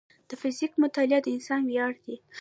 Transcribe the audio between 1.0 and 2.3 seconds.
د انسان ویاړ دی.